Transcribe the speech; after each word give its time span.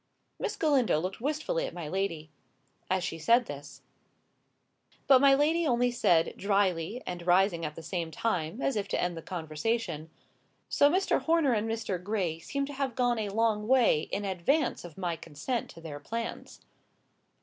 Miss 0.39 0.55
Galindo 0.55 0.99
looked 0.99 1.21
wistfully 1.21 1.67
at 1.67 1.75
my 1.75 1.87
lady, 1.87 2.31
as 2.89 3.03
she 3.03 3.19
said 3.19 3.45
this. 3.45 3.83
But 5.05 5.21
my 5.21 5.35
lady 5.35 5.67
only 5.67 5.91
said, 5.91 6.33
drily, 6.37 7.03
and 7.05 7.27
rising 7.27 7.63
at 7.63 7.75
the 7.75 7.83
same 7.83 8.09
time, 8.09 8.63
as 8.63 8.75
if 8.75 8.87
to 8.87 8.99
end 8.99 9.15
the 9.15 9.21
conversation— 9.21 10.09
"So 10.69 10.89
Mr. 10.89 11.21
Horner 11.21 11.53
and 11.53 11.69
Mr. 11.69 12.01
Gray 12.03 12.39
seem 12.39 12.65
to 12.65 12.73
have 12.73 12.95
gone 12.95 13.19
a 13.19 13.29
long 13.29 13.67
way 13.67 14.09
in 14.11 14.25
advance 14.25 14.83
of 14.83 14.97
my 14.97 15.15
consent 15.15 15.69
to 15.69 15.81
their 15.81 15.99
plans." 15.99 16.61